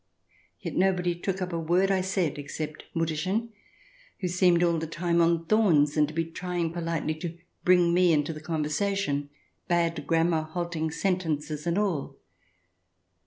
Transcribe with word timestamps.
Yet 0.59 0.75
nobody 0.75 1.13
took 1.13 1.43
up 1.43 1.53
a 1.53 1.59
word 1.59 1.91
I 1.91 2.01
said, 2.01 2.39
except 2.39 2.85
Mutterchen, 2.95 3.49
who 4.19 4.27
seemed 4.27 4.63
all 4.63 4.79
the 4.79 4.87
time 4.87 5.21
on 5.21 5.45
thorns, 5.45 5.95
and 5.95 6.07
to 6.07 6.13
be 6.15 6.25
trying 6.25 6.73
politely 6.73 7.13
to 7.19 7.37
bring 7.63 7.93
me 7.93 8.11
into 8.11 8.33
the 8.33 8.41
conversation, 8.41 9.29
bad 9.67 10.07
grammar, 10.07 10.41
halting 10.41 10.89
sentences 10.89 11.67
and 11.67 11.77
all. 11.77 12.17